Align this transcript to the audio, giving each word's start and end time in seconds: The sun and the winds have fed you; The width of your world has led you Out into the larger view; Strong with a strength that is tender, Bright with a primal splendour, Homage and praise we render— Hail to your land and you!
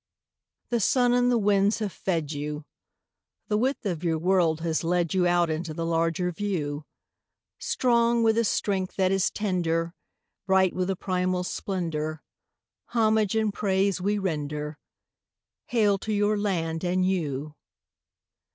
The 0.69 0.79
sun 0.79 1.13
and 1.13 1.31
the 1.31 1.37
winds 1.37 1.77
have 1.77 1.91
fed 1.91 2.31
you; 2.31 2.65
The 3.49 3.57
width 3.59 3.85
of 3.85 4.03
your 4.03 4.17
world 4.17 4.61
has 4.61 4.83
led 4.83 5.13
you 5.13 5.27
Out 5.27 5.51
into 5.51 5.75
the 5.75 5.85
larger 5.85 6.31
view; 6.31 6.85
Strong 7.59 8.23
with 8.23 8.35
a 8.39 8.43
strength 8.43 8.95
that 8.95 9.11
is 9.11 9.29
tender, 9.29 9.93
Bright 10.47 10.73
with 10.73 10.89
a 10.89 10.95
primal 10.95 11.43
splendour, 11.43 12.23
Homage 12.85 13.35
and 13.35 13.53
praise 13.53 14.01
we 14.01 14.17
render— 14.17 14.79
Hail 15.67 15.99
to 15.99 16.11
your 16.11 16.35
land 16.35 16.83
and 16.83 17.05
you! 17.05 17.53